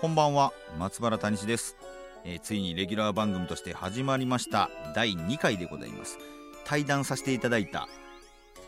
[0.00, 1.76] こんばんは松原谷氏です、
[2.24, 6.18] えーついにレギュラー番組として始まりました第2回でございます。
[6.64, 7.88] 対談させていただいた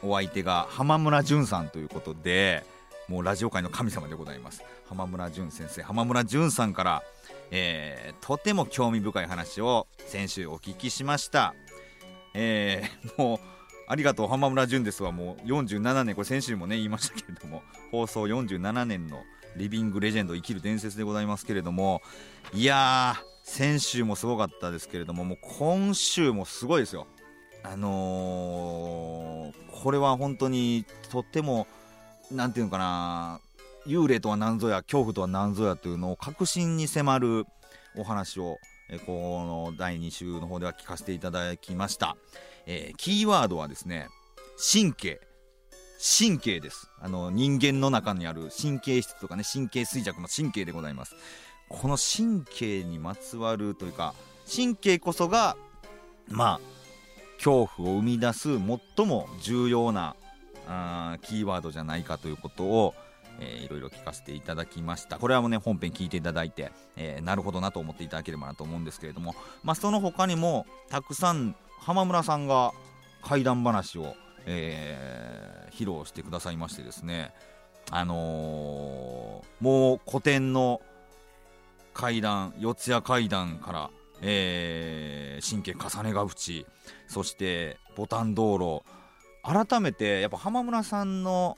[0.03, 2.65] お相手が浜村淳さんということで
[3.09, 4.65] もうラジオ界の神様でございます。
[4.89, 7.03] 浜村淳先生浜村淳さんから、
[7.53, 11.55] えーとても興味深い話を先週お聞きしました。
[12.35, 13.39] えーもう
[13.87, 19.19] ありがとう浜村淳ですはもう47年これ先週もね言いましたけれども放送47年の
[19.57, 22.03] リビングレジェンド生きる伝説でございますけれども
[22.53, 27.07] いやー先週もすごかったですけれどももう今週もすごいですよ。
[27.63, 31.67] あのーこれは本当にとっても
[32.31, 33.41] なんていうのかな
[33.87, 37.47] 幽霊とは何ぞや恐怖とは何ぞやというのを確信に迫る
[37.97, 38.59] お話を
[38.91, 39.13] えこ
[39.73, 42.17] の第2週の方では聞かせていただきました、
[42.67, 44.09] えーキーワードはですね
[44.73, 45.30] 神経。
[46.03, 46.91] 神経です。
[46.99, 51.15] あの人間の中にある神経質とかね神経衰弱の神経でございます。
[51.69, 54.15] この神経にまつわるというか
[54.53, 55.57] 神経こそが
[56.29, 56.61] まあ
[57.37, 58.49] 恐怖を生み出す
[58.97, 60.17] 最も重要な
[60.67, 62.95] あーキーワードじゃないかということを、
[63.39, 65.19] えーいろいろ聞かせていただきました。
[65.19, 72.73] これはもうね本編聞いていただいて、えーなるほどなと思っていただければなと思うんですけれども、まあ、その他にもたくさん浜村さんが
[73.23, 74.15] 怪談話を、
[74.47, 77.33] えー披露してくださいましてですね
[77.91, 80.81] あのーもう古典の
[81.95, 83.91] 階段四谷階段から、
[84.23, 86.67] えー神経重ねが淵
[87.09, 88.83] そしてボタン道路
[89.43, 91.57] 改めてやっぱ浜村さんの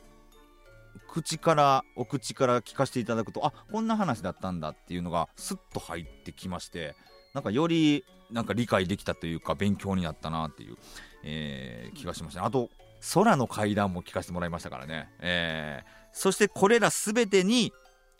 [1.08, 6.94] 口からお口から聞かせていただくとあこんな話だったんだっていうのがスッと入ってきまして
[7.34, 10.76] なんかよりなんか理解できたというか勉強になったなっていう、
[11.22, 12.70] えー気がしましたあと
[13.14, 17.72] 空の階段も聞かせてもらいましたからね、えーそしてこれら全てに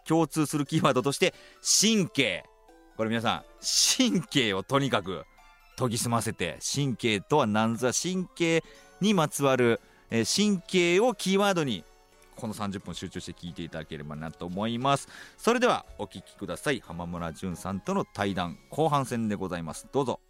[0.09, 2.43] 共通するキーワードとして神経。
[2.97, 3.45] これ皆さん
[3.99, 5.25] 神経をとにかく
[5.77, 8.65] 研ぎ澄ませて神経とは何ぞ神経
[9.03, 9.79] にまつわる、
[10.11, 11.85] えー神経をキーワードに
[12.37, 15.09] この30分集中して聞いていただければなと思います。
[15.37, 16.83] それではお聞きください。
[16.85, 19.87] 浜村淳さんとの対談後半戦でございます。
[19.93, 20.21] どうぞ。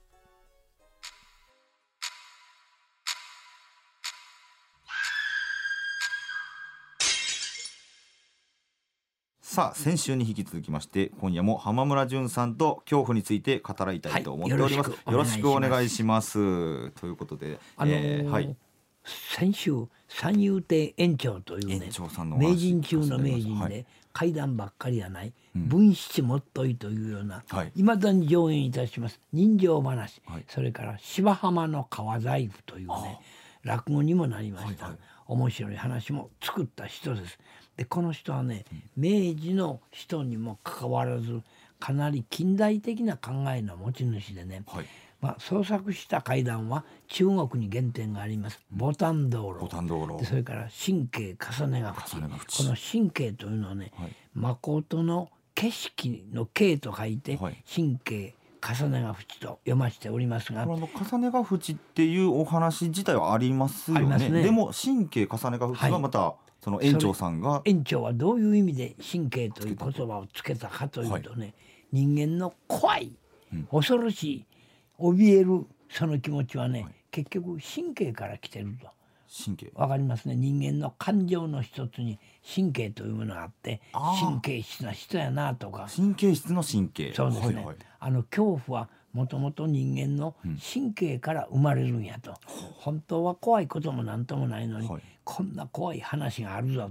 [9.52, 16.90] さあ先週に引き続きまして今夜も浜村淳さんと恐怖について語らいたいと思っております、はいよろしくお願いします。
[16.92, 18.56] ということで、あのーえーはい
[19.04, 21.90] 先週三遊亭園長というね
[22.38, 23.86] 名人中の名人で、はい。
[24.12, 25.68] 怪談ばっかりやない、うん。
[25.68, 27.72] 文七もっといというような、はい。
[27.74, 30.44] いまだに上演いたします人情話、はい。
[30.48, 33.20] それから芝浜の川財布というね
[33.62, 34.90] 落語にもなりました、
[35.26, 37.38] 面白い話も作った人です。
[37.76, 38.64] でこの人はね、
[38.96, 41.40] 明治の人にもかかわらず
[41.80, 44.84] かなり近代的な考えの持ち主でね、はい
[45.22, 48.60] まあ、創作した階段は中国に原点があります。
[48.72, 49.60] ボタン道路。
[49.60, 50.18] ボタン道路。
[50.18, 54.16] でそれから神経重ねが淵重ねが淵この神経というのはね、はい。
[54.34, 57.64] 誠の景色の景と書いて、はい。
[57.72, 60.62] 神経重ねが淵と読ましておりますが。
[60.62, 64.00] あの重ねが淵っていうお話自体はありますよね。
[64.00, 64.42] ありますね。
[64.42, 71.54] でも神経重ねが淵はまた、その園長さんが園長はどういう意味で神経という言葉をつけたかというとね、
[71.92, 73.12] 人間の怖い
[73.52, 73.68] うん。
[73.70, 74.46] 恐ろしい
[75.02, 76.94] 怯えるその気持ちはね、はい。
[77.10, 78.88] 結局神経から来てると。
[79.44, 79.72] 神経。
[79.74, 80.36] わかりますね。
[80.36, 82.18] 人間の感情の一つに
[82.54, 83.80] 神経というものがあって
[84.20, 85.88] 神経質な人やなとか。
[85.94, 87.12] 神経質の神経。
[87.14, 87.76] そうですね、はいはい。
[87.98, 90.34] あの恐怖はもともと人間の
[90.72, 92.34] 神経から生まれるんやと、
[92.78, 95.02] 本当は怖いことも何ともないのに、はい。
[95.24, 96.90] こんな怖い話があるぞ。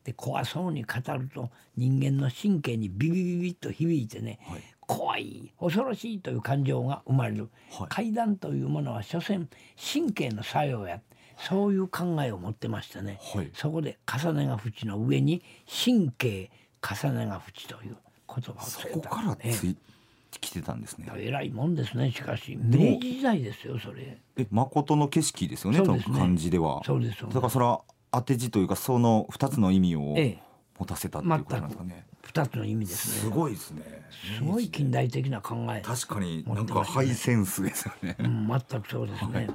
[0.00, 4.60] って怖そうに語ると人間の神経にビビビビッと響いてね、はい
[4.90, 7.86] 怖い恐ろしいという感情が生まれる、はい。
[7.88, 11.00] 階段というものは所詮神経の作用や
[11.38, 13.50] そういう考えを持ってましてね、はい。
[13.54, 15.42] そこで重ねが縁の上に
[15.86, 16.50] 神経
[16.82, 17.96] 重ねが縁という
[18.28, 18.94] 言葉をつけた。
[18.94, 19.52] そこからええ。
[19.52, 19.76] つい
[20.40, 21.10] 来てたんですね。
[21.16, 22.10] えらいもんですね。
[22.10, 24.18] しかし明治時代ですよそれ。
[24.36, 26.04] え誠の景色ですよねね。
[26.12, 26.82] 漢字では。
[26.84, 27.22] そうです。
[27.22, 30.42] だからそれは当て字というかその二つの意味をええ。
[30.78, 33.82] 持たせたっていうことなんですかね二つの意味ですすねごいですね。
[34.38, 35.80] すごい近代的な考え。
[35.80, 38.16] 確かになんかハイセンスですよね。
[38.18, 39.48] うん、全くそうですね。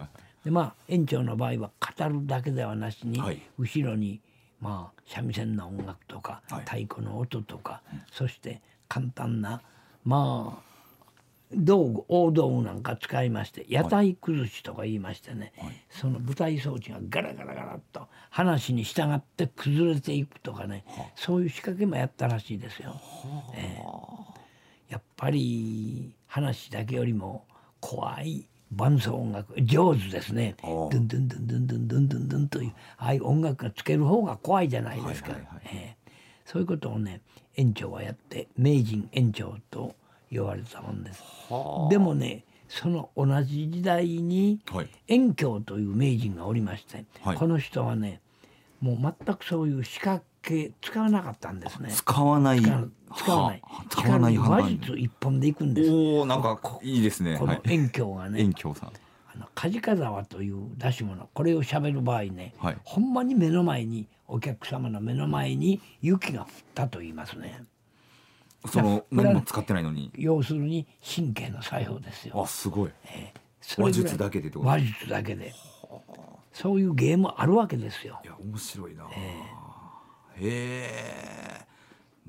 [0.44, 3.42] でまあ園長の場合は語るだけではなしに、はい。
[3.58, 4.20] 後ろに
[4.60, 6.60] まあ三味線の音楽とか、はい。
[6.62, 7.82] 太鼓の音とか、
[8.12, 9.62] そして簡単な
[10.04, 10.75] まあ
[11.56, 15.54] 道具大道具なんか使いまして屋台崩しとか言いましてね、
[15.90, 20.84] その舞台装置がガラガラガラっと話に従って崩れていくとかね、
[21.16, 23.00] そういう仕掛けもやったらしいですよ。
[23.56, 24.94] ええ。
[24.94, 27.46] やっぱり話だけよりも
[27.80, 30.56] 怖い伴奏音楽上手ですね。
[30.63, 36.12] おドゥンドゥンドゥンドゥンドゥンドゥンドゥンドゥンというああいう音楽がつける方が怖いじゃないですか、はいはいはいええ。
[36.46, 37.22] そういうことをね
[37.56, 39.96] 園長はやって名人園長と
[40.36, 41.24] 言われたもんです。
[41.90, 44.90] でもねその同じ時代にはい。
[45.08, 47.38] 円教という名人がおりまして、はい。
[47.38, 48.22] この人はね
[48.82, 51.90] もう全くそういう仕掛け使わなかったんですね。
[51.92, 52.62] 使わない。
[52.62, 52.84] 使わ
[53.16, 53.62] 使わない。
[53.64, 55.92] は使わない話術一本でいくんです。
[55.92, 57.38] おおなんかいいですね。
[57.38, 57.62] このはい。
[57.66, 58.90] 遠鏡がね、遠鏡さん。
[59.34, 62.78] あの梶川沢という出し物これを喋る場合ね、はい。
[62.84, 67.64] ほんまに目の前にお客様の目の前に雪が降ったと言いますね
[68.68, 70.12] その何も使ってないのに。
[70.16, 72.42] 要するに神経の作用ですよ。
[72.44, 72.92] あすごい。
[73.62, 74.02] それぐらい。
[74.02, 74.70] 話術だけでってこと？
[74.70, 75.54] 話術だけで。
[76.54, 78.22] そういうゲームあるわけですよ。
[78.24, 79.10] いや面白いな、へ
[80.40, 81.66] え。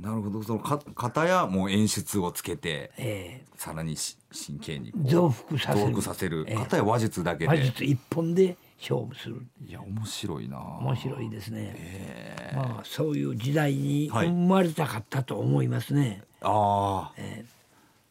[0.00, 0.42] なるほど。
[0.42, 5.78] そのか型やもう演出をつけてえさらにし神経に増幅させる。
[5.78, 6.44] 増幅させる。
[6.48, 6.56] ええ。
[6.56, 7.48] 型や話術だけで。
[7.48, 9.46] 話術一本で勝負する。
[9.66, 10.58] いや面白いな。
[10.80, 14.28] 面白いですね、へまあそういう時代にはい。
[14.28, 17.12] 生まれたかったと思いますね、ああ。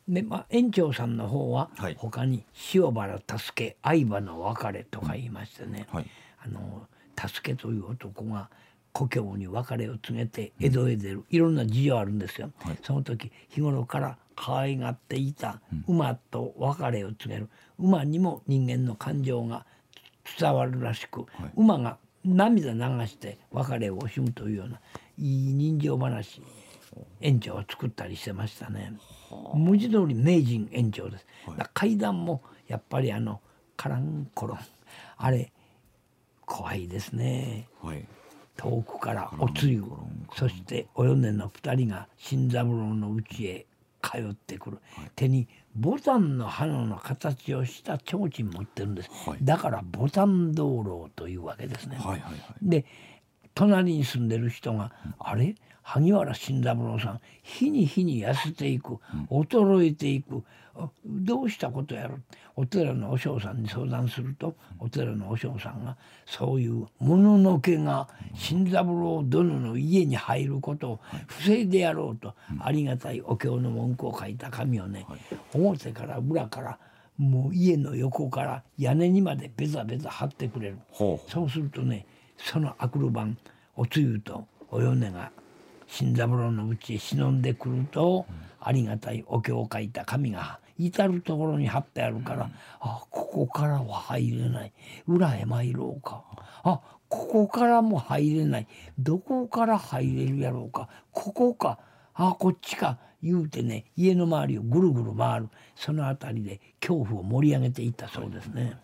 [0.07, 1.95] で、まあ、園長さんの方ははい。
[1.97, 6.05] 他に「塩原助け相場の別れ」とか言いましてね、はい。
[6.43, 8.49] あの助けという男が
[8.91, 12.77] 故郷に別れを告げて江戸へ出る、いろんな事情あるんですよ、はい。
[12.81, 17.49] その時日頃から可愛がっていた馬と別れを告げる。
[17.77, 19.65] 馬にも人間の感情が
[20.39, 21.25] 伝わるらしく、
[21.55, 24.79] 馬が涙流して別れを惜しむというような
[25.17, 26.41] いい人情話
[27.21, 28.93] 園長は作ったりしてましたね。
[29.53, 31.25] 文字通り名人園長です。
[31.57, 33.41] だ階段もやっぱりあの
[33.77, 34.59] カランコロン。
[35.17, 35.51] あれ
[36.45, 37.67] 怖いですね。
[37.81, 38.05] はい。
[38.57, 39.83] 遠くからおつゆ
[40.33, 43.65] そしてお米の二人が新三郎の家へ
[44.01, 44.77] 通ってくる、
[45.15, 49.39] 手にボタンの花の形をした提灯持ってるんです、はい。
[49.41, 51.97] だからボタン道路というわけですね。
[51.97, 52.35] はいはいはい。
[52.61, 52.85] で
[53.53, 55.55] 隣に住んでる人が「あれ？
[55.85, 58.97] 萩原新三郎さん日に日に痩せていく
[59.29, 60.43] 衰えていく、
[60.75, 62.17] あどうしたことやろ」
[62.57, 65.95] お寺の和尚さんに相談するとお寺の和尚さんが
[66.25, 75.05] そういうもののけが新三郎殿の家に入ることを防いでやろうとありがたいお経の文句を書いた紙をね
[75.53, 76.79] 表から裏から
[77.17, 80.79] もう家の横から屋根にまでベタベタ貼ってくれる。
[81.29, 82.07] そうするとね
[82.37, 83.37] そのあくる晩
[83.75, 85.31] おつゆとお米が
[85.87, 88.25] 新三郎のうちへ忍んでくると、
[88.59, 92.49] ありがたいお経を書いた紙が至る所に貼ってあるから、
[92.79, 94.73] あここからは入れない。
[95.07, 96.23] 裏へ参ろうか。
[96.63, 98.67] あここからも入れない。
[98.97, 100.89] どこから入れるやろうか。
[101.11, 101.79] ここか。
[102.13, 102.97] あこっちか。
[103.21, 105.49] 言うてね家の周りをぐるぐる回る。
[105.75, 108.77] その辺りで恐怖を盛り上げていったそうですね。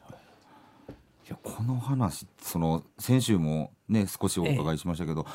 [1.28, 5.26] いやこの話その先週もね少しお伺いしましたけど、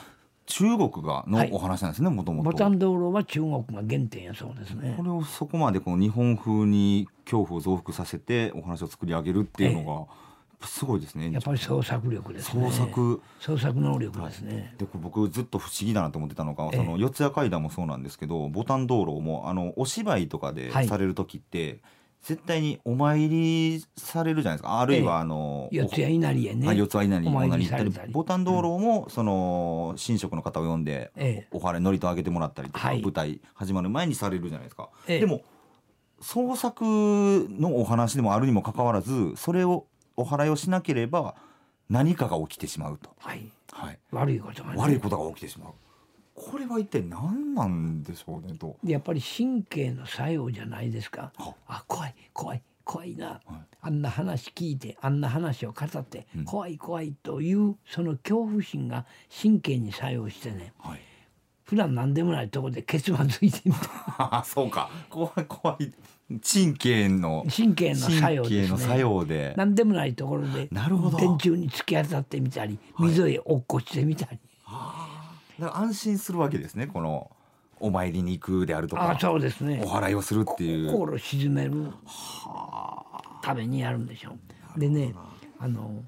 [0.47, 1.51] 中国がのはい。
[1.53, 4.95] お話なんですねもともとボタン道路は中国が原点やそうですね。
[4.97, 5.03] こ。
[5.03, 12.71] れをそこまでこの日本風に恐怖を増幅させてお話を作り上げるっていうのが、すごいですねやっぱり創作力ですね。
[12.71, 13.23] 創作。
[13.41, 14.75] 創作能力ですね。
[14.79, 16.77] で僕ずっと不思議だなと思ってたのが、ええ。
[16.77, 20.89] その四谷怪談もそうなんですけどボタン道路もあのお芝居とかではい。
[20.89, 21.81] される時って、
[22.27, 24.81] 絶対にお参りされるじゃないですか。
[24.81, 26.69] あるいはあの、四谷稲荷へね。
[26.69, 31.49] あ四つ稲荷お参り行ったりボタン道路も、その神職の方を呼んで、ええ。
[31.53, 33.01] お祓い祝詞あげてもらったりとか、はい。
[33.01, 35.21] 舞台始まる前にされるじゃないですか、ええ。
[35.21, 35.43] でも
[36.21, 41.37] 創作のお話でもあるにもかかわらずそれをお祓いをしなければ
[41.89, 43.53] 何かが起きてしまうと、はい。
[43.71, 44.77] はい、悪いことがね。
[44.79, 45.73] 悪いことが起きてしまう
[46.37, 48.77] これは一体何なんでしょうねと。
[48.85, 51.33] でやっぱり神経の作用じゃないですか。
[51.37, 51.55] は。
[51.67, 53.41] あ怖い怖い怖いな。
[53.81, 56.45] あんな話聞いてあんな話を語って、うん。
[56.45, 59.07] 怖い怖いというその恐怖心が
[59.43, 60.75] 神経に作用してね。
[60.79, 61.01] はい。
[61.65, 63.81] 普段何でもないところで結末ついてみた
[64.19, 64.91] あそうか。
[65.09, 65.93] 怖い怖い。
[66.29, 68.79] 神経の神経の作用ですね。
[68.79, 69.55] 作用で。
[69.57, 71.17] 何でもないところでなるほど。
[71.17, 74.39] 電柱に突き当たってみたり溝へ落っこちてみたり
[75.59, 77.31] だから安心するわけですねこの
[77.79, 79.83] お参りに行くであるとあかそうですね。
[79.85, 80.91] お祓いをするっていう。
[80.93, 81.93] 心沈める
[83.43, 84.37] ためにやるんでしょ
[84.77, 84.81] う。
[84.81, 85.15] でね
[85.59, 86.03] あの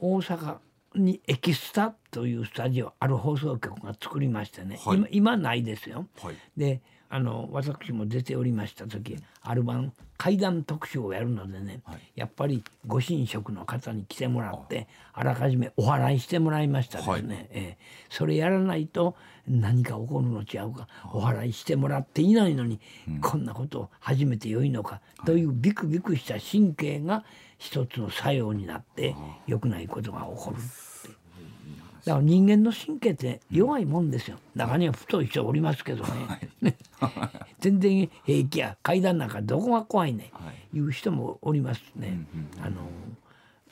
[0.00, 0.56] 大阪
[0.94, 4.96] にエキスタというスタジオある放送局が作りましてね、はい。
[4.96, 6.06] 今今ないですよ。
[6.22, 6.36] はい。
[6.56, 6.80] で
[7.12, 11.98] あの私も出ておりました時アルバン怪談特集をやるのでね、はい。
[12.14, 17.48] やっぱりご神職の方に来てもらってあらかじめお祓いしてもらいましたですね、はい。
[17.50, 17.78] ええ。
[18.10, 19.16] それやらないと
[19.48, 22.80] 何か起こるの違うかお祓いしてもらっていないのに、
[23.22, 27.24] こんなことを始めてよいのかというビクビクした神経が
[27.56, 30.56] 一つの作用になって良くないことが起こる。
[32.10, 34.36] だから人間の神経って弱いもんですよ。
[34.56, 36.04] 中には太い人おりますけど
[36.60, 36.76] ね。
[37.60, 40.80] 全然平気や階段なんかどこが怖いね、、はい。
[40.80, 42.26] う人もおりますね。
[42.60, 42.80] あの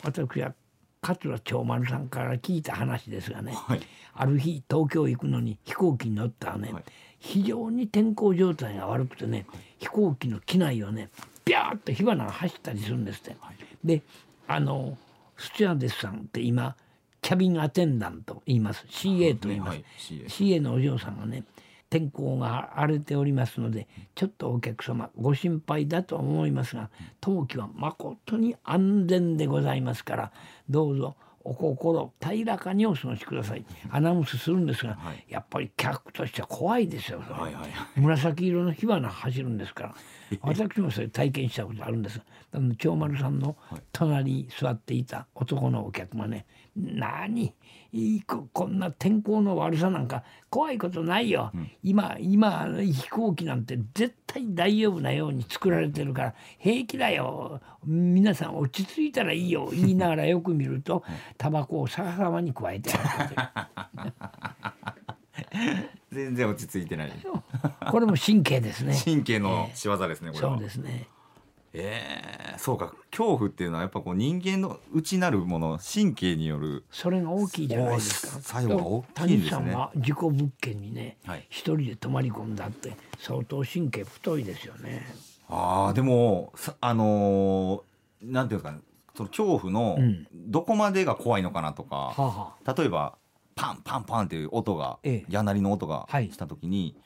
[0.05, 0.55] 私は
[1.01, 3.81] 桂長丸さんから聞いた話ですがね、はい。
[4.15, 6.85] ある日東京行くのに飛行機に乗ったらね、はい。
[7.19, 9.47] 非常に天候状態が悪くてね
[9.79, 11.11] 飛行機の機内をね
[11.45, 13.37] ビャーッと火花が走ったりするんですって。
[13.83, 14.03] で
[14.47, 14.97] あの
[15.37, 16.77] スチュアーデスさんって今
[17.21, 18.87] キャビンアテンダントと言います。
[18.89, 19.85] CA と言います、はい。
[19.99, 21.45] CA のお嬢さんがね
[21.91, 30.33] 天候が荒れておりますのでちょっとお客様ご心配だと思いますが当機は誠に安全でございますから
[30.69, 33.65] どうぞお心平らかにお過ごしください。
[33.91, 35.25] アナウンスするんですが、はい。
[35.31, 39.95] やっぱり客としては怖いですよ、はいはい紫色の火花走るんですから。
[40.43, 42.21] 私もそれ体験したことあるんです
[42.53, 43.57] あの長丸さんの
[43.93, 46.45] 隣に座っていた男のお客がね
[46.79, 47.55] 「何？
[47.93, 57.61] いいここんな天候の悪さなんか怖いことないよ、今今飛行機なんて絶対大丈夫なように作られてるから平気だよ。
[57.85, 61.03] 皆さん落ち着いたらいいよ」言いながらよく見ると
[61.39, 63.69] タバコを逆さまに加えてあ
[66.13, 67.09] 全然落ち着いてない。
[67.09, 67.15] る
[67.91, 68.95] これも神経ですね。
[69.03, 70.53] 神経の仕業ですねこれは。
[70.55, 71.09] そうですね
[71.73, 72.95] えー、そうか。
[73.11, 76.85] 恐怖っていうのはやっぱこう人間の内なるもの神経による。
[76.91, 78.39] それが大きいじゃないですか。
[78.39, 79.51] お作用が大きいんですね。
[79.51, 81.47] 谷さんは事故物件にね、はい。
[81.51, 85.07] 一人で泊まり込んだって相当神経太いですよね。
[85.49, 88.83] あーでもさあのーなんていうんですかね
[89.17, 90.27] その恐怖のうん。
[90.33, 93.17] どこまでが怖いのかなとか、はあは例えば
[93.55, 95.33] パンパンパンっていう音が、ええ。
[95.33, 96.31] やなりの音がはい。
[96.31, 96.97] した時に、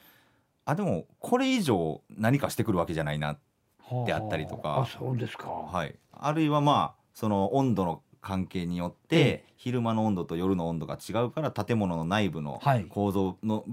[0.65, 3.37] あでもこれ以上何かしてくるわけじゃないな、あは
[4.07, 4.81] であったりとか。
[4.81, 5.49] あそうですか。
[5.49, 9.45] はい、あるいはまあその温度の関係によって、ええ。
[9.57, 12.87] 昼間の温度と夜の温度が違うから建物の内部のはい。
[12.89, 13.65] 構造の、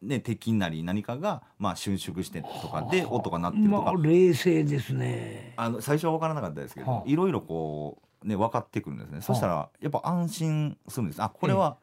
[0.00, 5.54] ね、鉄筋なり何かが、まあ、収縮してとかで音が鳴ってるとか、まあ冷静ですね。
[5.56, 7.02] あの最初は分からなかったですけど、はあ。
[7.06, 11.22] いろいろこうね分かってくるんですね、そしたらやっぱ安心するんです。
[11.22, 11.78] あこれは、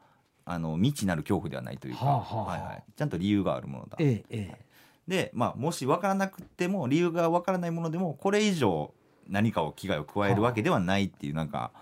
[0.46, 2.44] あの未知なる恐怖ではないというか、はあはあはあ。
[2.52, 4.64] はいはい、ちゃんと理由があるものだ、ええええ。
[5.10, 8.94] で、まあ、もし分からなくても理由が分からないものでもこれ以上
[9.28, 11.72] 何かを危害を加えるわけではないっていうなんか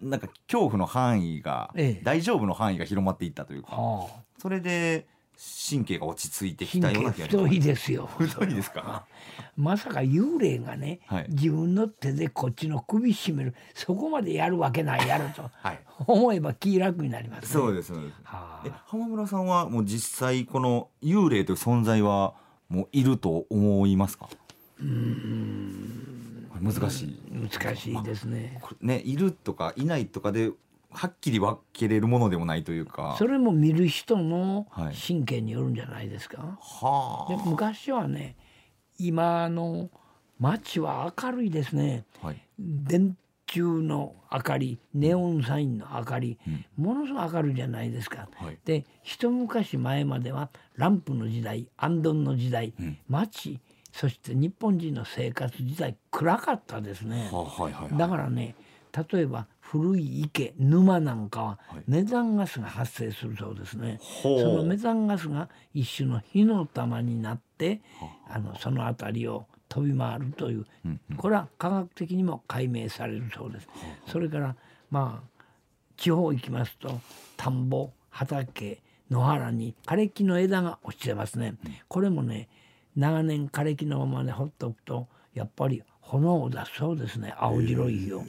[0.00, 2.04] なんか恐怖の範囲が、ええ。
[2.04, 4.22] 大丈夫の範囲が広まっていったというかはあ。
[4.38, 5.06] それで
[5.68, 7.44] 神経が落ち着いてきた神ような気がします。
[7.44, 8.06] 経太いですよ。
[8.06, 9.04] 太いですか？
[9.56, 11.26] まさか幽霊がね、はい。
[11.28, 15.80] 自分の手でこっちの首絞めるそこまでやるわけないやろと はい。
[16.06, 17.48] 思えば気楽になります、ね。
[17.48, 18.14] そうですそうです。
[18.22, 22.34] はあ、え浜村さんはもう実際この幽霊という存在は
[22.70, 24.30] もういると思いますか？
[24.80, 26.48] うん。
[26.62, 27.20] 難しい。
[27.30, 28.62] 難しいですね。
[28.80, 30.52] ねいるとかいないとかで
[30.90, 33.16] はっきり分けれるものでもないというか。
[33.18, 34.94] それも見る人のはい。
[34.94, 36.36] 神経によるんじゃないですか？
[36.36, 37.42] ではあ。
[37.44, 38.36] 昔はね
[38.98, 39.90] 今の
[40.38, 42.04] 街は明るいですね。
[42.22, 42.40] はい。
[42.58, 43.16] 電
[43.50, 46.64] 柱の明かりネオンサインの明かり、うん。
[46.76, 48.28] ものすごく明るいじゃないですか。
[48.36, 48.58] はい。
[48.64, 52.98] で一昔前まではランプの時代アンドンの時代、うん。
[53.08, 53.60] 街
[53.92, 57.28] そして日本人の生活時代暗かったですね。
[57.32, 57.98] はあはいはいはい。
[57.98, 58.54] だからね
[59.12, 61.82] 例えば古い池沼なんかははい。
[61.86, 63.98] メタンガスが発生するそうですね。
[64.00, 64.40] ほう。
[64.40, 67.80] そのメタンガスが一種の火の玉になって
[68.28, 70.66] あのその辺りを飛び回るという
[71.16, 73.68] これは科学的にも解明されるそうです。
[74.08, 74.56] それから
[74.90, 75.42] まあ
[75.96, 77.00] 地方行きますと
[77.36, 81.54] 田んぼ畑野原に枯れ木の枝が落ちてますね。
[81.88, 82.48] これもね
[82.96, 88.24] 長年枯れ木のままで放っておくとやっぱり炎を出すそうですね青白い火を。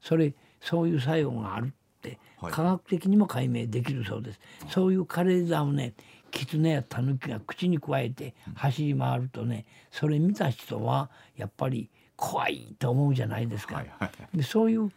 [0.00, 4.40] それそういう作用があるってはい科学的にも解明できるそうです。
[4.70, 5.92] そういう枯れ枝をね
[6.36, 13.76] 狐や狸が口にくわえて走り回るとねそれ見た人はやっぱり怖いと思うじゃないですか。
[13.76, 14.90] はいはいでそういう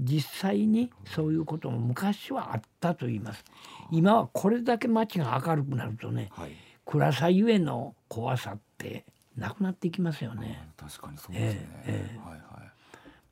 [0.00, 3.44] 実際にそういうことも昔はあったと言います。
[3.90, 6.50] 今はこれだけ街が明るくなるとねはい。
[6.84, 9.04] 暗さゆえの怖さって
[9.36, 10.68] なくなっていきますよね。
[10.76, 12.18] 確かにそうですね、ええ。
[12.18, 12.72] はいはい。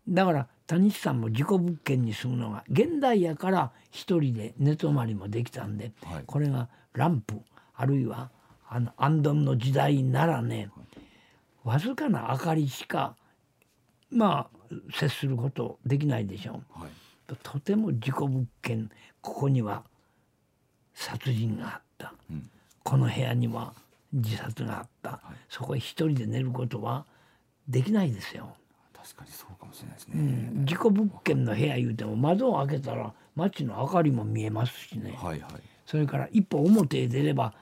[0.08, 6.24] だから谷地さんも自己物件に住むのが現代やから一人で寝泊まりもできたんで、はい。
[6.26, 7.40] これがランプ
[7.74, 8.30] あるいは
[8.68, 10.70] あのアンドンの時代ならね
[11.62, 13.16] わずかな明かりしか
[14.10, 16.80] まあ接することできないでしょう。
[16.80, 16.90] はい。
[17.42, 19.84] とても自己物件ここには
[20.94, 22.50] 殺人があった、うん。
[22.82, 23.74] この部屋には
[24.12, 27.04] 自殺があった、そこへ一人で寝ることは
[27.68, 28.56] できないですよ。
[29.06, 35.16] 確かにそうかもしれないですうね、ん、自己物件の部屋言うても窓を開けたら街の明かりも見えますしね。
[35.16, 35.50] はいはい。
[35.84, 37.54] それから一歩表へ出れば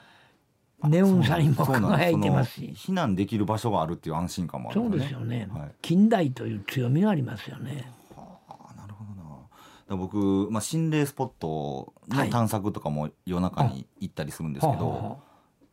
[0.85, 2.73] ネオンサインも輝いてますし。
[2.75, 5.71] 避難できる場所があるっていう安心感もあるそうんですよね、はい。
[5.83, 7.93] 近代という強みがありますよね。
[8.17, 9.25] ああなるほどな。
[9.25, 9.47] だか
[9.91, 15.17] ら僕、まあ、心霊スポットの探索とかも夜中に行ったりするんですけど、はあは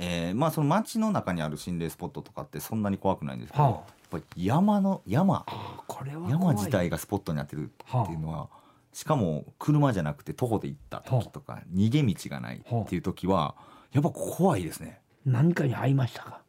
[0.04, 3.72] えーまあその街の中にある心霊スポットとかってそんなに怖くないんですけど、はあ。
[3.74, 5.46] やっぱり山の山。
[6.28, 8.50] 山自体がスポットになってるっていうのは、
[8.94, 13.56] しかも車じゃなくて徒歩で行った時とか、逃げ道がないっていう時は
[13.94, 15.00] やっぱ怖いですね。
[15.26, 16.42] 何かに会いましたか？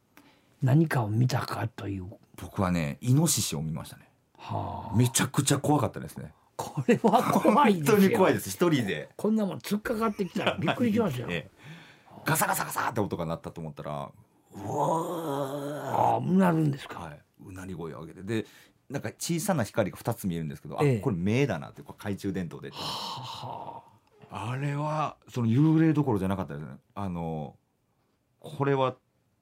[0.63, 2.07] 何かを見たかという、
[2.41, 4.09] 僕はねイノシシを見ましたね。
[4.39, 6.33] はあ、めちゃくちゃ怖かったですね。
[6.57, 7.97] これは怖い本ですよ。
[7.99, 8.49] 当に怖いです。
[8.51, 9.09] 一人で。
[9.17, 11.27] こんなもん突っかかってきたらびっくりしますよ。
[11.31, 11.52] ええ
[12.25, 14.11] ガサガサガサって音が鳴ったと思ったら
[14.55, 16.99] ああなるんですか？
[17.01, 17.21] はい。
[17.47, 18.23] うなり声を上げて。
[18.23, 18.47] で
[18.91, 20.99] なんか小さな光が2つ見えるんですけど、ええ。
[20.99, 23.83] あこれ目だなってこれ懐中電灯では
[24.31, 24.57] あ。
[24.57, 26.73] れはその幽霊どころじゃなかったですね。
[26.95, 27.57] あの
[28.41, 28.97] これは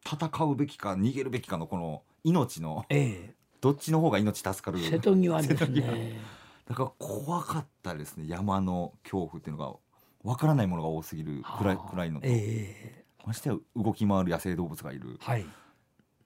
[0.07, 4.79] 戦うべきか逃げるべきかのこの命のえどっちの方が命助かる？
[4.79, 6.21] え瀬戸際ですね。
[6.69, 8.27] だから怖かったですね。
[8.29, 9.77] 山の恐怖っていうのが
[10.23, 11.91] わからないものが多すぎる暗いはあ。
[11.91, 15.19] 暗いのと、ええましてや動き回る野生動物がいる。
[15.21, 15.47] はい。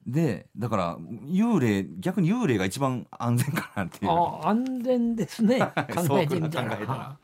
[0.07, 4.11] でだから幽霊逆に幽霊が一番安全かなっていう。
[4.11, 5.59] あ安全ですね。
[5.59, 6.77] 考えてみたら。
[6.77, 7.17] は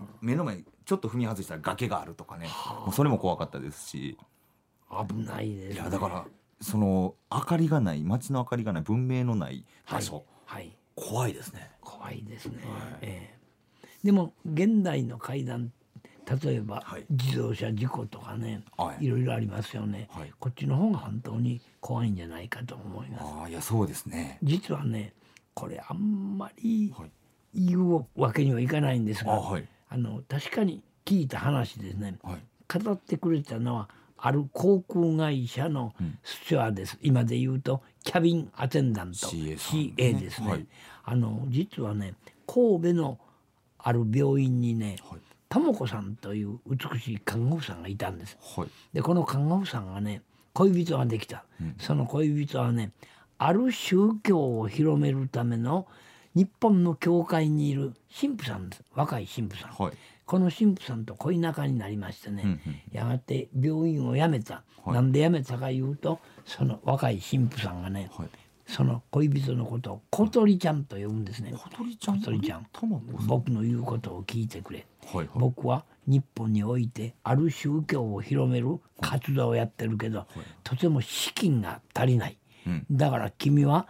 [0.00, 2.48] い、目の前ちょっと踏み外したら崖があるとかね。
[2.84, 4.18] もうそれも怖かったですし。
[4.90, 5.74] 危ないです、ね。
[5.74, 6.26] いやだから
[6.60, 11.70] その明かりがない街の明かりがない文明のない場所、はい、はい、怖いですね。
[11.80, 12.58] 怖いですね。
[12.64, 12.98] はい。
[13.02, 13.35] ええ
[14.06, 15.72] でも現代の階段
[16.44, 17.04] 例えばはい。
[17.10, 19.04] 自動車事故とかね、はい。
[19.04, 20.08] いろいろありますよね。
[20.10, 20.32] はい。
[20.38, 23.24] こっちの方が本当に怖いんじゃないかと思います。
[23.24, 24.38] ああいやそうですね。
[24.42, 25.12] 実はね
[25.54, 27.10] これあんまりはい。
[27.54, 29.68] 言うわけにはいかないんですが、あはい。
[29.88, 32.18] あの確かに聞いた話ですね。
[32.22, 32.78] はい。
[32.80, 33.88] 語ってくれたのは
[34.18, 36.18] ある航空会社のうん。
[36.24, 39.28] スチュワーです、今で言うとキャビンアテンダント。
[39.28, 40.66] CA CA ですね、はい。
[41.04, 42.14] あの実はね
[42.46, 43.18] 神戸の
[43.86, 45.20] ある病院にねはい。
[45.48, 48.36] 智子さんという美しい看護婦さんがいたんです。
[48.56, 48.68] はい。
[48.92, 50.22] でこの看護婦さんがね
[50.54, 51.76] 恋人ができた、うん。
[51.78, 52.90] その恋人はね
[53.38, 55.86] ある宗教を広めるための
[56.34, 58.82] 日本の教会にいる神父さんです。
[58.92, 59.96] 若い神父さん、はい。
[60.24, 62.60] この神父さんと恋仲になりましてね、うんうん。
[62.90, 64.92] やがて病院を辞めた、はい。
[64.94, 68.28] なんで辞めたかいうとその若い神父さんがねはい
[68.66, 71.52] その恋人のことを小鳥ちゃんと呼ぶんですね。
[71.54, 72.66] 小鳥ちゃん？
[73.26, 74.86] 僕の言うことを聞いてくれ。
[75.06, 75.28] はいはい。
[75.36, 80.26] 僕は日本においてある宗教を広める活動をやってるけど、
[80.64, 82.38] とても資金が足りない。
[82.66, 82.86] うん。
[82.90, 83.86] だから君は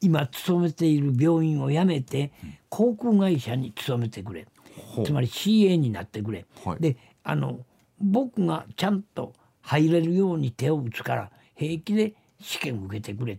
[0.00, 2.32] 今勤めている病院を辞めて
[2.70, 4.46] 航空会社に勤めてくれ。
[4.94, 5.06] ほう。
[5.06, 6.80] つまり CA になってくれ、はい。
[6.80, 7.60] であの
[8.00, 13.38] 僕がちゃんと入れるように手を打つから平気で試験受けてくれ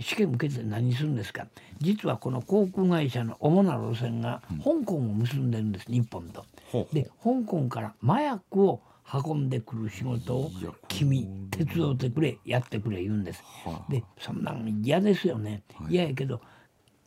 [0.00, 1.46] 試験受けて何するんですか。
[1.80, 6.44] 実はこの航空会社の主な路線が香港を結んでるんです日本と。
[6.92, 8.80] で香港から麻薬を
[9.12, 10.50] 運んでくる仕事を
[10.88, 13.42] 君手伝ってくれやってくれ言うんです。
[13.64, 13.90] はあ。
[13.90, 15.62] でそんなの嫌ですよね。
[15.74, 15.92] はい。
[15.92, 16.40] 嫌、やけど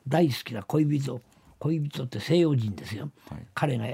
[0.07, 1.21] 大好きな恋人
[1.59, 3.47] 恋人って西洋人ですよ、はい。
[3.53, 3.85] 彼が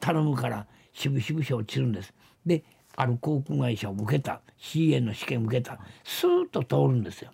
[0.00, 2.12] 頼むから渋々承知するんです。
[2.44, 2.64] で
[2.96, 7.30] ある航空会社を受けた CA の試験受けたスーッと通るんですよ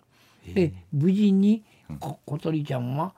[0.53, 1.63] で無事に
[1.99, 3.13] こ小鳥ちゃんは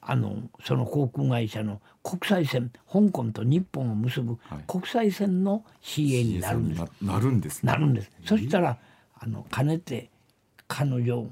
[0.00, 4.64] あのその航空会社の国際線香港と日本を結ぶはい。
[4.66, 7.72] 国際線の CA になるんです、ななるんですね。
[7.72, 8.10] なるんです。
[8.24, 8.78] そしたら
[9.18, 10.10] あのかねて
[10.68, 11.28] 彼女を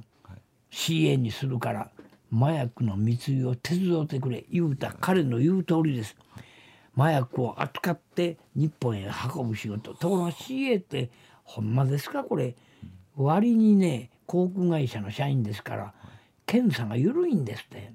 [0.70, 1.90] CA にするから
[2.34, 6.16] 麻薬の密輸を手伝ってくれ言うた彼の言う通りです。
[6.96, 9.92] 麻薬を扱って日本へ運ぶ仕事。
[9.94, 11.10] ところが CA って
[11.44, 12.54] ほんまですかこれ。
[13.14, 15.94] 割にね航空会社の社員ですから
[16.46, 17.92] 検査が緩いんですって。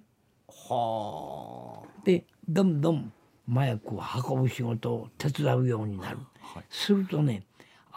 [0.69, 3.11] はでどんどん
[3.49, 7.43] 麻薬を運ぶ仕事を手伝うようになる、はいするとね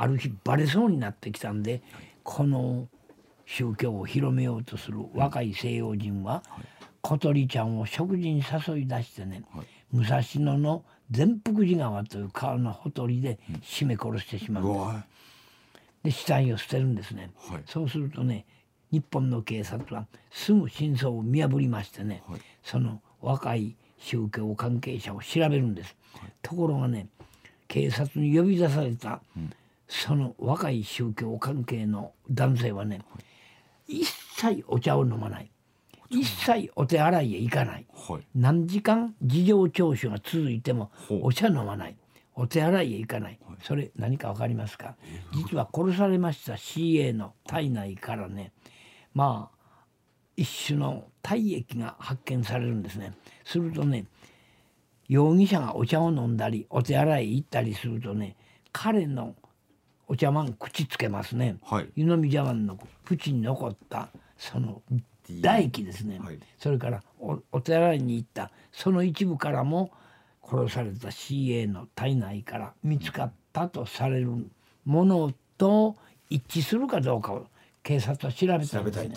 [0.00, 1.82] ある日バレそうになってきたんで、
[2.22, 2.88] この
[3.44, 6.42] 宗教を広めようとする若い西洋人は、
[7.02, 9.66] 小鳥ちゃんを食事に誘い出してね、はい。
[9.92, 14.64] 武蔵野の善福寺川という川のほとりで絞め殺してしまう。
[14.64, 15.04] うわ
[16.02, 17.62] で死体を捨てるんですね、はい。
[17.66, 18.46] そうするとね
[18.90, 22.40] 日本の警察はすぐ真相を見破りましてね、はい。
[22.62, 25.94] その若い宗教関係者を調べるんです、
[26.42, 27.06] ところがね
[27.68, 29.20] 警察に呼び出された、
[29.86, 33.02] その若い宗教関係の男性はね、
[33.86, 35.50] 一切お茶を飲まない。
[36.08, 37.86] 一切お手洗いへ行かない。
[37.94, 38.22] はい。
[38.34, 40.90] 何時間事情聴取が続いても
[41.22, 41.96] お茶飲まない
[42.40, 44.96] お手洗いへ行かない、それ何か分かりますか？
[45.34, 46.54] 実は殺されました。
[46.54, 48.52] CA の体内からね
[49.12, 49.84] まあ
[50.38, 53.12] 一種の体液が発見されるんですね。
[53.44, 54.06] するとね
[55.06, 58.36] 容疑者がお茶を飲んだりお手洗いへ行ったりするとね
[58.72, 59.34] 彼の
[60.08, 61.88] お茶碗口つけますね、はい。
[61.94, 62.78] 湯飲み茶碗の
[63.10, 64.80] 縁に残ったその
[65.26, 66.38] 唾液ですね、はい。
[66.58, 69.90] それからおお手洗いに行ったその一部からも
[70.50, 74.50] 殺された CA の体内から見つかったとされる
[74.84, 75.96] ものと
[76.28, 77.46] 一致するかどうかを
[77.82, 79.14] 警察は調べたんですね。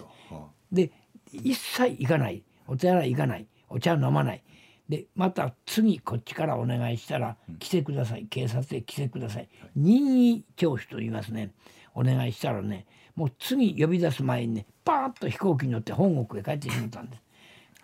[0.72, 0.91] で
[1.32, 2.43] 一切行かない。
[2.67, 3.48] お手洗い行かない。
[3.69, 4.43] お茶飲まない。
[4.88, 8.26] でまた次こっちからお願いしたら来てください。
[8.30, 9.50] 警察へ来てください。
[9.76, 11.52] 任意聴取と言いますね。
[11.96, 17.24] お願いしたらねもう次呼び出す前にねパーッと飛行機に乗って本国へ帰ってしまったんです。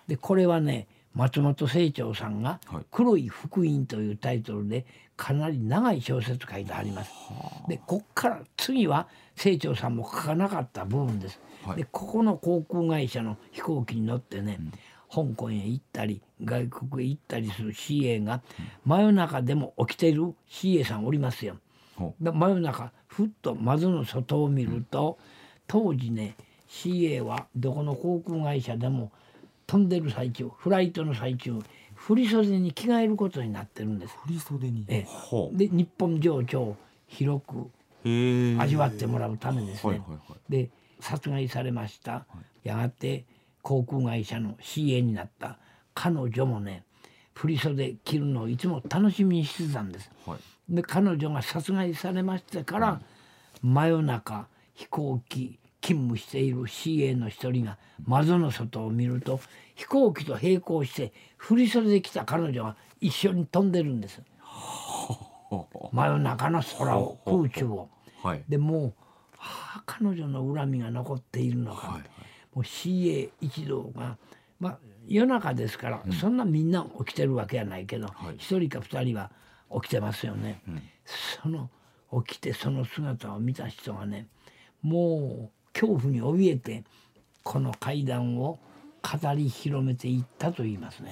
[0.08, 4.86] でこれはね松本清張さんがはい「黒い福音」というタイトルで
[5.18, 7.12] かなり長い小説書いてあります。
[7.68, 11.40] でこっから次は清張さんも書かなかった部分です。
[11.64, 14.60] はいでここの航空会社の飛行機に乗ってね、
[15.14, 18.42] 香港へ行ったり外国へ行ったりする CA が
[18.86, 21.58] 真夜中でも起きてる CA さんおりますよ。
[21.96, 25.18] ほで真夜中ふっと窓の外を見ると、
[25.68, 26.36] 当時ね
[26.70, 29.12] CA はどこの航空会社でも
[29.70, 31.60] 飛んでる最中フライトの最中
[31.94, 34.18] 振袖に着替えることになってるんです。
[34.26, 34.84] 振り袖に？
[34.88, 35.06] え。
[35.52, 36.76] で日本情緒を
[37.08, 37.70] 広く。
[38.04, 39.92] 味わってもらうためですね。
[39.92, 42.26] はいはいはいで殺害されました、
[42.64, 43.26] やがて
[43.62, 45.60] 航空会社の CA になった
[45.94, 46.84] 彼女もね
[47.34, 50.10] 振袖着るのをいつも楽しみにしてたんです。
[50.26, 50.40] はい。
[50.74, 53.02] で彼女が殺害されましてから、
[53.62, 59.40] 真夜中飛行機勤務している CA の一人が窓の外を見ると
[59.76, 64.22] 飛行機と並行して振袖で来た彼女が一緒に飛んでるんです
[65.92, 67.90] 真夜中の空を空中を。
[68.24, 68.44] うはい。
[68.48, 68.94] でもう、
[69.38, 72.10] はあ、彼女の恨みが残っているのか、はいはい
[72.52, 74.18] もう CA 一同が、
[74.60, 79.32] まあ、夜中ですから、そんなみんな起きてるわけやないけどはい一、人か二人は
[79.82, 80.64] 起きてますよね。
[81.44, 81.70] その
[82.26, 84.28] 起きてその姿を見た人がね
[84.82, 86.84] もう恐怖に怯えて
[87.44, 88.60] この階段を
[89.02, 91.12] 語り広めていったと言いますね。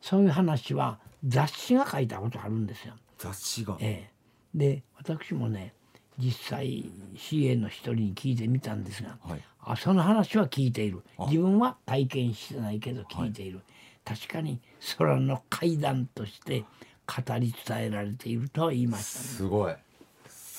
[0.00, 2.94] そういう話は雑誌が書いたことあるんですよ。
[3.18, 3.76] 雑誌が。
[3.80, 5.74] ええ、で私もね
[6.18, 13.60] 実際 CA の一人に聞いてみたんですが、はいあその話は聞いているあ自分は体験してないけど聞いている、
[14.04, 14.58] 確かに
[14.96, 16.64] 空の階段として
[17.06, 19.24] 語り伝えられているとは言いましたね。
[19.26, 19.74] すごい。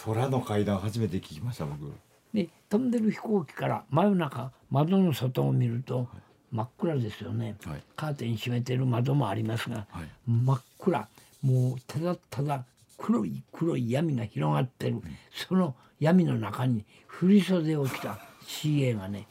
[0.06, 1.92] 空の階段初めて聞きました僕。
[2.34, 6.08] で飛んでる飛行機から真夜中窓の外を見ると
[6.52, 7.84] 真っ暗ですよね、はい。
[7.96, 10.08] カーテン閉めてる窓もありますが、はい。
[10.28, 11.08] 真っ暗。
[11.42, 12.66] もうただただ
[12.98, 15.02] 黒い黒い闇が広がってる、
[15.48, 19.28] その闇の中に振袖を着た CA がね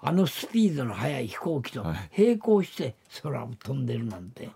[0.00, 2.22] あのスピードの速い飛行機とはい。
[2.22, 4.48] 並行して空を飛んでるなんて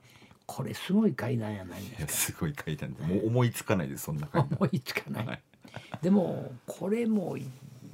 [0.46, 2.08] これすごい階段やないですか。
[2.08, 4.48] すごい階段でもう思いつかないですそんな階段。
[4.58, 5.42] 思いつかない、はい
[6.02, 7.36] でもこれも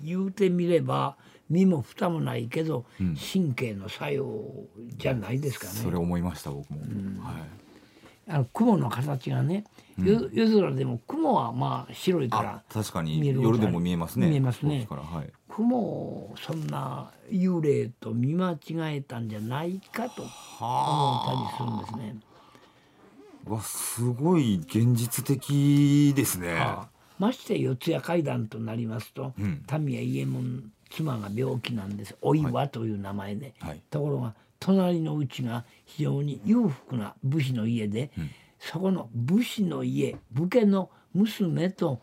[0.02, 1.16] 言うてみれば
[1.50, 4.42] 身も蓋もないけど、うん神経の作用
[4.96, 5.98] じゃないですかそれね。
[5.98, 6.80] 思いました僕も。
[7.22, 7.64] はい。
[8.26, 9.64] あの雲の形がね、
[9.98, 14.28] 夜夜空でも雲はまあ白いからあ確かに夜でも見えますね。
[14.28, 15.32] 見えますね飛行機からはい。
[15.48, 22.20] 雲をそんな幽霊と見間違えたんじゃないかと思ったりするんですね。
[23.46, 26.56] わすごい現実的ですね。
[26.58, 29.64] ああまして四谷階段となりますと、うん。
[29.80, 32.16] 民谷伊右衛門妻が病気なんです。
[32.20, 33.80] お岩という名前で、はい。
[33.90, 38.10] ところが隣のうちが非常に裕福な武士の家で、
[38.58, 42.00] そこの武士の家武家の娘と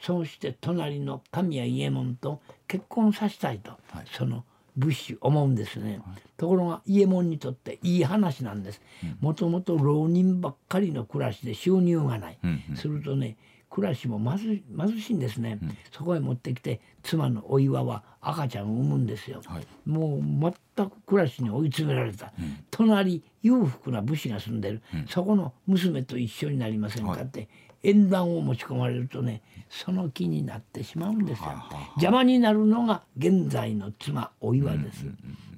[0.00, 4.06] そうして隣の民谷伊右衛門と結婚させたいと、はい。
[4.12, 4.44] その
[4.76, 6.00] 武士思うんですね、
[6.36, 8.80] ところが伊右衛門にとっていい話なんです。
[9.20, 12.76] もともと浪人ばっかりの暮らしで収入がない、うんうん。
[12.76, 13.36] するとね
[13.74, 15.58] 暮らしも貧し貧しいんですね、
[15.90, 19.66] そこへ持ってきて妻のお岩は赤ちゃんを産むんですよ、はい。
[19.84, 22.32] もう全く暮らしに追い詰められた、
[22.70, 27.48] 隣裕福な武士が住んでる、そこの娘と一緒になりませんかって、
[27.82, 35.04] 縁談を持ち込まれるとねその気になってしまうんですよ、はいはいはい邪魔になるのが現在の妻お岩です、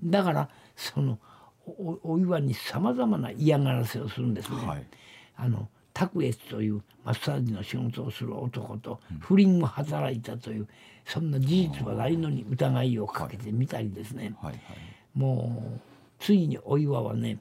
[0.03, 1.19] だからその
[1.67, 4.87] おお岩にさまざまな嫌がらせをするんですね、はい。
[5.37, 10.69] あの卓越というマッサージの仕事をする男と不倫を働いたという
[11.07, 14.61] そんな事実はないのに疑いをかけてみたりですね、はいはい。
[15.15, 15.81] もう
[16.19, 17.39] ついにお岩はね、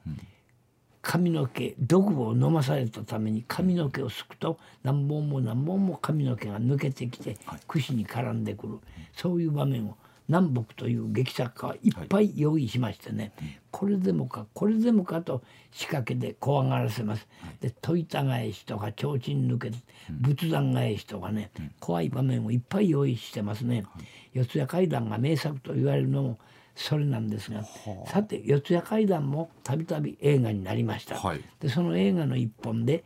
[1.02, 7.36] 髪の毛毒を飲まされたために髪の毛をすくと何本も何本も髪の毛が抜けてきて
[7.68, 8.78] 櫛に絡んでくる、
[9.14, 13.32] そういう場面を南北という劇作家はいっぱい用意しましてね、
[13.70, 17.28] これでもかこれでもかと仕掛けで怖がらせます。
[17.60, 19.70] で戸板返しとか提灯抜け
[20.10, 23.84] 仏壇返しとかね、怖い場面をいっぱい用意してますね。
[24.32, 26.38] 四谷怪談が名作と言われるのも
[26.74, 27.64] それなんですが、
[28.06, 31.40] さて四谷怪談もたびたび映画になりました、はい。
[31.60, 33.04] でその映画の一本で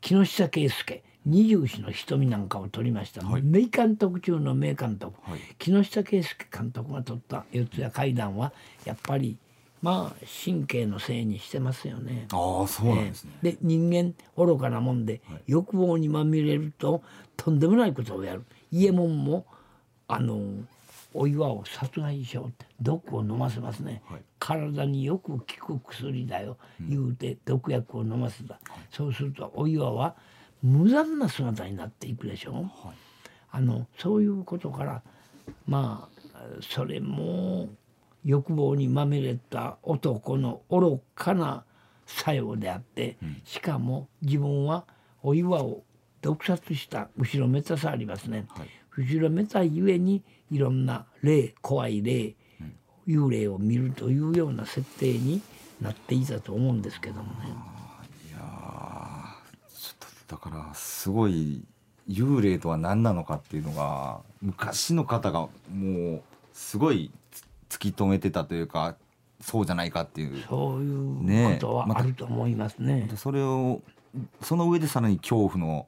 [0.00, 5.40] 木下圭介二十四の瞳なんかを撮りました、名監督中の名監督、はい。
[5.58, 8.52] 木下圭介監督が撮った四谷怪談は
[8.84, 9.36] やっぱり
[9.82, 12.26] まあ神経のせいにしてますよね。
[12.32, 17.02] ああそうなんですね、で人間愚かなもんで、欲望にまみれると
[17.36, 18.44] とんでもないことをやる。
[18.70, 19.44] 伊右衛門も
[20.08, 20.40] あの
[21.14, 24.22] お岩を殺害しようって毒を飲ませますね、はい。
[24.38, 28.58] 体によく効く薬だよ、言うて毒薬を飲ませた、
[28.90, 30.16] そうするとお岩は
[30.62, 32.70] 無残な姿になっていくでしょ、
[33.50, 35.02] あのそういうことから
[35.66, 37.68] まあそれも
[38.24, 41.64] 欲望にまみれた男の愚かな
[42.06, 44.84] 作用であって、しかも自分は
[45.22, 45.82] お岩を
[46.20, 48.68] 毒殺した後ろめたさありますね、はい。
[48.96, 52.34] 後ろめたゆえにいろんな霊怖い霊、
[53.08, 55.42] 幽霊を見るというような設定に
[55.80, 57.71] なっていたと思うんですけどもね。
[60.28, 61.62] だからすごい
[62.08, 67.10] 幽霊とは何なのかっていうのが昔の方がもうすごい
[67.68, 68.96] つ突き止めてたというか
[69.40, 70.42] そうじゃないかっていう。
[70.48, 73.06] そういうことはあると思いますね。
[73.10, 73.82] でそれを
[74.42, 75.86] その上でさらに恐怖の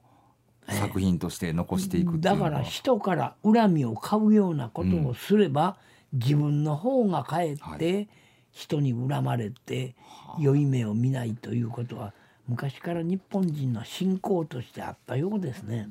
[0.67, 5.77] 作品として残していくっていうのは、だから人から恨みを買うようなことをすれば、
[6.13, 8.07] 自分の方がかえって
[8.51, 9.95] 人に恨まれて
[10.39, 12.13] 良い目を見ないということは
[12.47, 15.89] 昔から日本人の信仰としてあったようですね。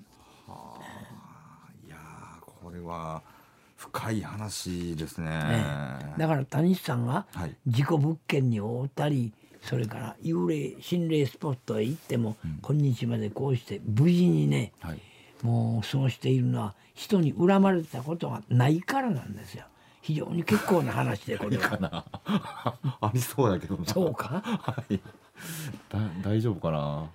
[1.87, 3.23] いやーこれは
[3.77, 5.31] 深い話ですね。
[5.33, 5.65] え
[6.17, 14.99] えだから谷さんがはい事故物件に会ったりそれから幽霊心霊スポットへ行っても、今日までこうして無事にねはい
[15.43, 19.65] もう過ごしているのは人に恨まれたことがないからなんですよ。
[20.01, 21.69] 非常に結構な話でこれは。
[21.69, 22.05] かな
[23.01, 24.41] ありそうだけどなそうか？
[24.45, 25.03] はいだ
[26.23, 27.11] 大丈夫かな？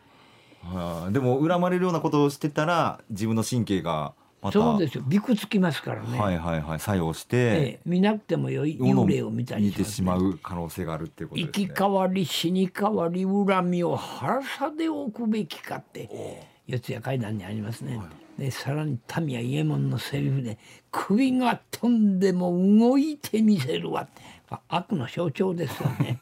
[0.62, 5.04] はあでも恨まれるようなことをしてたら自分の神経がまたそうですよ。
[5.06, 6.18] びくつきますからね。
[6.18, 11.68] はいはいはい作用して、ええ見なくてもよい幽霊を見たり見してしまう可能性があるっていうこと生ですね。
[11.68, 18.00] き変わり死に変わり恨みを腹さでおくべきかって四谷怪談にありますね。
[18.38, 20.58] でさらに民谷伊右衛門のセリフで
[20.92, 26.20] 「首が飛んでも動いてみせるわ」って、まあ、悪の象徴ですよね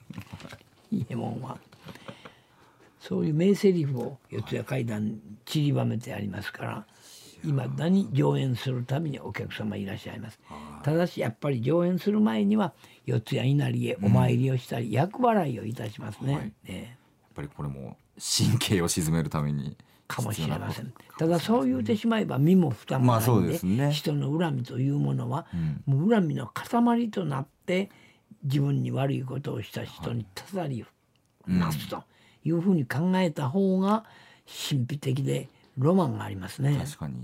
[0.91, 1.59] 伊右衛門は。
[3.07, 6.85] そういう名セリフを四谷怪談に散りばめてありますから
[7.43, 10.39] いまだに上演するたびにお客様いらっしゃいます。
[10.83, 12.73] ただしやっぱり上演する前には
[13.05, 16.33] 四谷稲荷へお参りをしたり、厄払いをいたしますね。
[16.33, 16.53] はい。
[16.65, 16.87] ええやっ
[17.35, 20.93] ぱりこれも神経を鎮めるためにかもしれませ必ん。
[21.19, 23.91] ただそう言うてしまえば身も蓋もまあそないんで,、うですね。
[23.91, 25.45] 人の恨みというものは、
[25.85, 27.91] もう恨みの塊となって
[28.43, 30.83] 自分に悪いことをした人にたさり
[31.45, 32.03] なすと
[32.47, 34.05] いうふうに考えた方が
[34.69, 36.77] 神秘的でロマンがありますね。
[36.83, 37.15] 確かに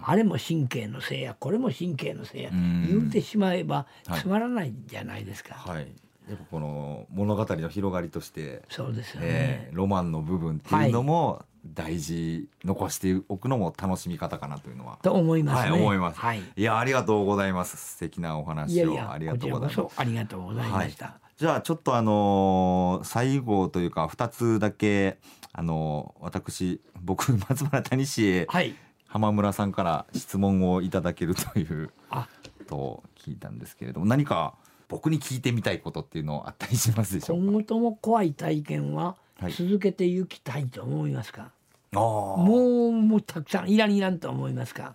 [0.00, 5.54] あれも神経のせいやこれも神経のせいやん言うてしまえばはいつまらないじゃないですか。
[5.54, 5.88] はい
[6.28, 9.26] やっぱこの物語の広がりとして、そうですよね。
[9.30, 15.70] えーロマンの部分っていうのも大事、残しておくのも楽しみ方かなというのはと思いますね。
[15.70, 16.42] はい思います、はい。
[16.54, 21.18] いやありがとうございます素敵なおい話をありがことうございますこそありがとうございました。
[21.38, 25.18] じゃあちょっとあのー最後というか2つだけ
[25.52, 28.74] あのー私僕 松原谷氏へはい。
[29.06, 32.28] 浜村さんから質問をいただけるというあ、
[32.66, 34.54] とを聞いたんですけれども何か
[34.88, 39.52] 僕に聞いてみたいことっていうのあったりしますでしょう今後とも怖い体験ははい。
[39.52, 41.50] 続けていきたいと思いますか、か？
[41.94, 42.00] あー。
[42.00, 44.94] もうもうたくさんいらんいらんと思いますか？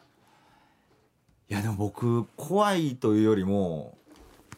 [1.49, 3.97] いやでも僕怖いというよりも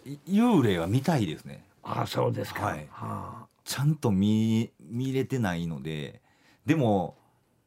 [0.06, 2.88] い幽霊は見たいですねああそうですか、はい。
[2.92, 6.22] はちゃんと見見れてないので
[6.66, 7.16] でも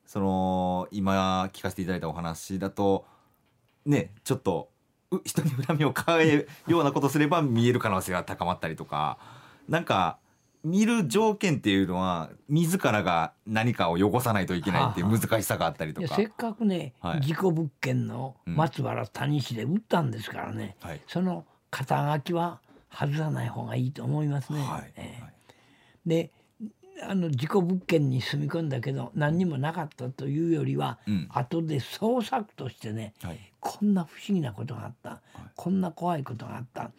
[0.07, 3.05] その今聞かせていただいたお話だと
[3.87, 4.71] ねちょっと
[5.11, 9.19] う人に恨みを買えるようなことすれば見える可能性が高まったりとか
[9.69, 10.19] なんか
[10.65, 16.15] 見る条件っていうのは自らが何かを汚さないといけないっていう難しさがあったりとか。
[16.15, 17.21] せっかくね、はい。
[17.21, 18.57] 事故物件のうん。
[18.57, 21.01] 松原谷市で売ったんですからね、はい。
[21.07, 24.61] その肩書きは外さない方がいいと思いますね。
[24.61, 24.93] はい。
[24.97, 25.33] ええ。
[26.07, 26.31] で
[27.01, 31.29] あの事故物件に住み込んだけど何にもなかったというよりは、うん。
[31.31, 33.39] 後で創作としてねはい。
[33.61, 35.21] こんな不思議なことがあった、
[35.57, 36.91] こんな怖いことがあった。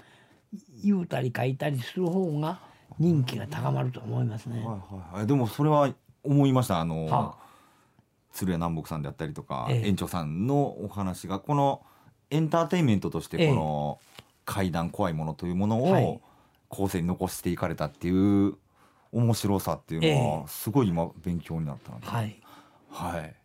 [0.84, 2.60] 言うたり書いたりする方が
[2.97, 4.58] 人気が高まると思いますね。
[4.58, 4.75] はいは
[5.13, 6.80] いはい、でもそれは思いました。
[6.80, 7.36] あの、は
[8.32, 9.88] 鶴屋南北さんであったりとか、ええ。
[9.88, 11.82] 園長さんのお話がこの
[12.30, 13.49] エンターテインメントとしてええ。
[13.49, 13.99] この
[14.49, 16.03] 怪談怖いものというものはい。
[16.03, 16.21] を
[16.69, 18.55] 後世に残していかれたっていう
[19.12, 22.41] 面白さっていうのえはすごい今勉強になったので、はい。
[22.89, 23.35] はい。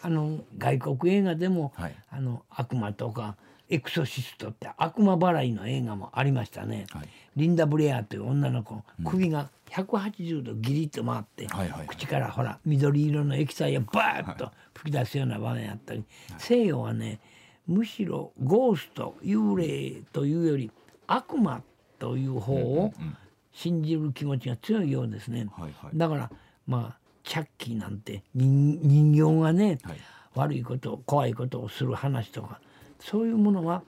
[0.00, 1.96] あの外国映画でも、はい。
[2.10, 3.36] あの悪魔とか
[3.68, 6.86] エクソシストって悪魔払いの映画もありましたね。
[6.90, 7.08] はい。
[7.34, 16.04] リンダ・ブレアという女の子、首が180度ギリッと回って、はいはい口からほら緑色の液体がバーッと吹き出すような場面あったり、
[16.38, 17.18] 西洋はね
[17.66, 20.70] むしろゴースト幽霊というより
[21.06, 21.62] 悪魔
[21.98, 23.16] という方をうん
[23.54, 25.46] 信じる気持ちが強いようですね。
[25.94, 26.30] だから
[26.66, 29.98] まあチャッキーなんて人人形がね、はい。
[30.34, 32.58] 悪いこと怖いことをする話とか
[32.98, 33.82] そういうものは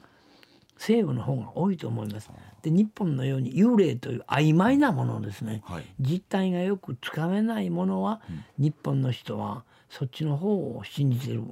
[0.77, 2.31] 西洋の方が多いと思います。
[2.63, 5.85] で日本のように幽霊という曖昧なものですね、はい。
[6.01, 8.21] 実態がよくつかめないものは、
[8.59, 11.43] 日本の人はそっちの方を信じてる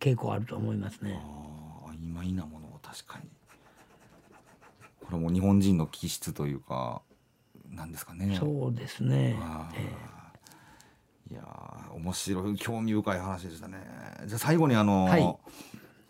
[0.00, 1.20] 傾向あると思いますね。
[2.02, 3.24] あー曖昧なものを確かに。
[5.04, 7.02] これも日本人の気質というか
[7.70, 8.36] なんですかね。
[8.38, 9.36] そうですね。
[9.40, 13.78] あーいやー面白い興味深い話でしたね。
[14.26, 15.36] じゃあ最後にあの、はい。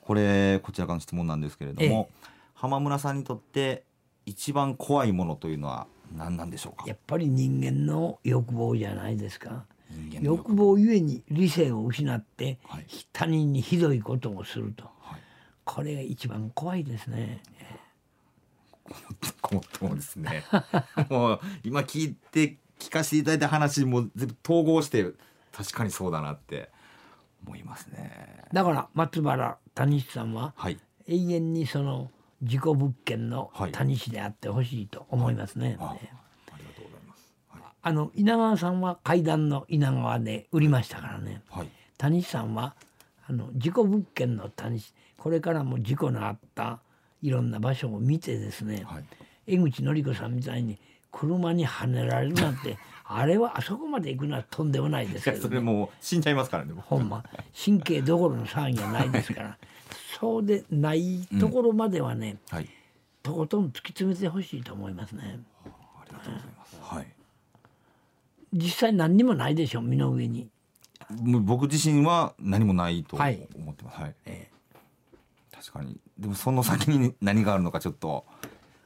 [0.01, 2.11] これこちらからの質問なんですけれども、
[2.55, 3.85] 浜村さんにとって
[4.27, 6.85] 一番怖いものというのは何なんでしょうか？
[6.89, 9.65] やっぱり人間の欲望じゃないですか。
[10.21, 10.77] 欲望。
[10.79, 12.87] ゆえに理性を失って、はい。
[13.13, 14.85] 他人にひどいことをすると。
[14.85, 14.93] はい
[15.65, 17.43] これが一番怖いですね。
[19.41, 20.45] ごもっともですね。
[21.09, 25.13] もう今聞いて聞かせていただいた話も全部統合して
[25.53, 26.71] 確かにそうだなって
[27.47, 28.45] 思いますね。
[28.53, 30.79] だから松原谷氏さんははい。
[31.07, 32.11] 永遠にその
[32.43, 33.73] 事故物件のはい。
[33.73, 35.77] 谷氏であってほしいと思いますね。
[35.79, 36.09] ああえ
[36.59, 37.33] りがとうございます。
[37.49, 37.63] はい。
[37.83, 41.43] あの稲川さんは階段の稲川で売りましたからね。
[41.49, 41.69] はい。
[41.99, 42.75] 谷氏さんは
[43.29, 46.81] あの事故物件の谷氏これからも事故のあった
[47.23, 49.05] いろんな場所を見てですね、はい。
[49.47, 50.81] 江口のり子さんみたいに
[51.13, 57.23] 車にはねられるなんて あれはあそこまで行くのはとんでもないですけど、ね、それもう死んじゃいますからね僕ほんま。
[57.65, 59.59] 神経どころの騒ぎじゃないですから。
[60.19, 62.69] そうでないところまではね、はい。
[63.23, 65.39] とことん突き詰めてほしいと思いますね。
[65.65, 66.77] ありがとうございます。
[66.83, 67.07] はい。
[68.55, 70.49] 実際何にもないでしょ身の上に。
[71.43, 73.35] 僕自身は何もないと思はい。
[73.35, 74.01] ってます。
[74.01, 74.15] はい。
[74.27, 74.49] え
[75.63, 75.97] 確かに。
[76.19, 78.27] でもその先に何があるのかちょっと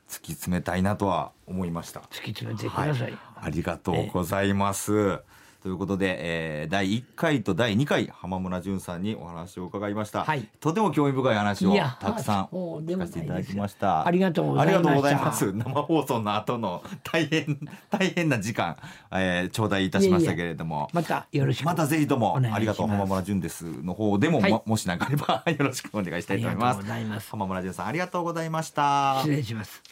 [0.09, 2.01] 突き詰めたいなとは思いました。
[2.01, 5.21] 突き詰めてください、ありがとうございます。
[5.67, 10.49] ということで、えー第1回と第2回浜村淳さんにお話を伺いました、はい。
[10.61, 14.07] とても興味深い話をたくさん聞かせていただきました。
[14.07, 14.57] ありがとうご
[15.03, 15.51] ざいます。
[15.53, 17.59] 生放送の後の大変
[17.91, 18.77] 大変な時間、
[19.11, 20.89] えー、頂戴いたしましたけれども。
[20.93, 23.65] またよろしくまたぜひともありがとう浜村淳です。
[23.83, 24.53] の方でも、はい。
[24.53, 27.31] ももし何かあれば よろしくお願いしたいと思います。
[27.31, 29.17] 浜村淳さんありがとうございました。
[29.23, 29.83] 失礼します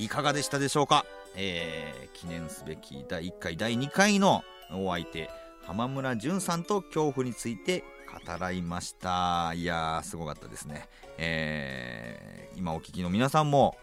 [0.00, 1.04] いかがでしたでしょうか、
[1.36, 4.42] えー記念すべき第1回第2回の
[4.72, 5.30] お相手
[5.62, 7.84] 浜村淳さんと恐怖について
[8.26, 9.52] 語らいました。
[9.54, 10.88] いやーすごかったですね、
[11.18, 13.76] えー今お聞きの皆さんも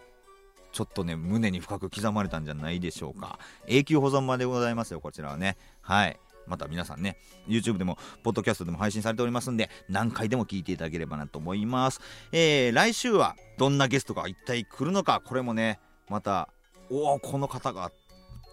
[0.72, 3.40] ちょっとね胸に深く刻まれたんじゃないでしょうか。
[3.68, 5.56] 永久保存までございますよこちらはね。
[5.82, 6.20] はい。
[6.48, 12.02] また皆さんね YouTube でもポッドキャストでも配信されておりますんで何回でも聞いていただければなと思います。
[12.32, 15.80] えー来週はどんなゲストが一体来るのかこれもね
[16.10, 16.50] また
[16.90, 17.92] おおこの方が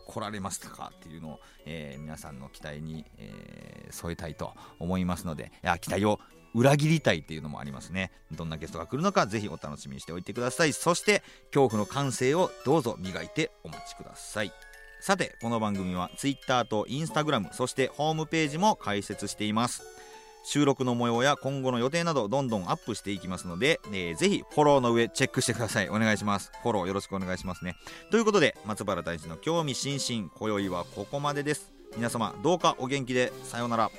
[0.06, 6.18] 来られましたかっていうのを、えー皆さんの期待に、えー添えたいと思いますのでいや期待を
[6.54, 8.12] 裏切りたいっていうのもありますね。
[8.32, 10.72] どんなゲストが来るのかぜひお楽しみにしておいてください。
[10.72, 14.52] そして恐怖の感性をどうぞ磨いてお待ちください。
[15.00, 19.82] さてこの番組は Twitter と Instagram そしてホームページも開設しています。
[20.44, 25.88] 収録の模様や今後の予定などどんどんアップしていきますので、えー、ぜひフォローの上チェックしてください。
[25.88, 26.52] お願いします。
[26.62, 27.76] フォローよろしくお願いしますね。
[28.10, 31.72] ということで、松原大臣の興味津々、今宵はここまでです。
[31.96, 33.90] 皆様どうかお元気で、さようなら。